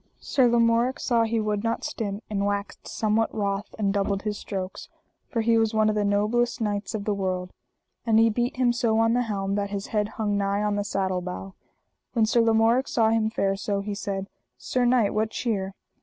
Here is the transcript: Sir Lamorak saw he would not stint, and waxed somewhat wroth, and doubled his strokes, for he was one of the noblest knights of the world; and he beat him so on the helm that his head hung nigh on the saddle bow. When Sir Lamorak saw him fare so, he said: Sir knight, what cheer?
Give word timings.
Sir 0.19 0.47
Lamorak 0.47 0.99
saw 0.99 1.25
he 1.25 1.39
would 1.39 1.63
not 1.63 1.83
stint, 1.83 2.23
and 2.27 2.43
waxed 2.43 2.87
somewhat 2.87 3.31
wroth, 3.35 3.75
and 3.77 3.93
doubled 3.93 4.23
his 4.23 4.35
strokes, 4.35 4.89
for 5.29 5.41
he 5.41 5.59
was 5.59 5.75
one 5.75 5.89
of 5.89 5.93
the 5.95 6.03
noblest 6.03 6.59
knights 6.59 6.95
of 6.95 7.05
the 7.05 7.13
world; 7.13 7.53
and 8.03 8.17
he 8.17 8.27
beat 8.27 8.57
him 8.57 8.73
so 8.73 8.97
on 8.97 9.13
the 9.13 9.21
helm 9.21 9.53
that 9.53 9.69
his 9.69 9.85
head 9.93 10.07
hung 10.17 10.39
nigh 10.39 10.63
on 10.63 10.75
the 10.75 10.83
saddle 10.83 11.21
bow. 11.21 11.53
When 12.13 12.25
Sir 12.25 12.41
Lamorak 12.41 12.87
saw 12.87 13.11
him 13.11 13.29
fare 13.29 13.55
so, 13.55 13.81
he 13.81 13.93
said: 13.93 14.27
Sir 14.57 14.85
knight, 14.85 15.13
what 15.13 15.29
cheer? 15.29 15.75